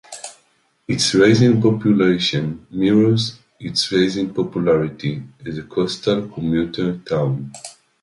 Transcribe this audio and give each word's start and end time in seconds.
Its 0.87 1.13
rise 1.13 1.43
in 1.43 1.61
population 1.61 2.65
mirrors 2.71 3.37
its 3.59 3.91
rise 3.91 4.17
in 4.17 4.33
popularity 4.33 5.21
as 5.45 5.59
a 5.59 5.61
coastal 5.61 6.27
commuter 6.27 6.97
town. 7.07 7.51